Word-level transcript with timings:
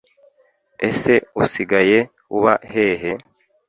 ese 0.89 1.13
usigaye 1.43 1.99
uba 2.37 2.53
hehe? 2.71 3.11